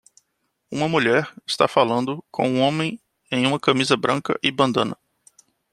Uma 0.71 0.87
mulher 0.89 1.31
está 1.45 1.67
falando 1.67 2.25
com 2.31 2.49
um 2.49 2.59
homem 2.61 2.99
em 3.31 3.45
uma 3.45 3.59
camisa 3.59 3.95
branca 3.95 4.35
e 4.41 4.49
bandana 4.51 4.97